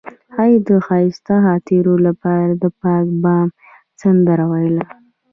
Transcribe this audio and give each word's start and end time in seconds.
هغې 0.35 0.55
د 0.67 0.69
ښایسته 0.85 1.35
خاطرو 1.45 1.93
لپاره 2.07 2.51
د 2.61 2.65
پاک 2.81 3.05
بام 3.23 3.47
سندره 4.01 4.45
ویله. 4.51 4.85